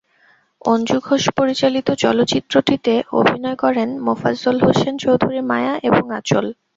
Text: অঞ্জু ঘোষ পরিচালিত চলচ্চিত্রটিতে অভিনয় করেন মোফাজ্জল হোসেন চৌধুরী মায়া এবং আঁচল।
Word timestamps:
অঞ্জু 0.65 0.97
ঘোষ 0.99 1.23
পরিচালিত 1.37 1.87
চলচ্চিত্রটিতে 2.03 2.93
অভিনয় 3.19 3.57
করেন 3.63 3.89
মোফাজ্জল 4.05 4.57
হোসেন 4.65 4.93
চৌধুরী 5.03 5.41
মায়া 5.51 5.73
এবং 5.87 6.03
আঁচল। 6.17 6.45